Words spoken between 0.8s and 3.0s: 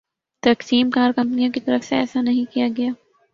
کار کمپنیوں کی طرف سے ایسا نہیں کیا گیا